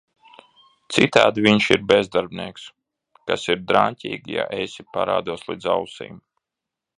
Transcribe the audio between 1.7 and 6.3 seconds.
ir bezdarbnieks- kas ir draņķīgi, ja esi parādos līdz ausīm…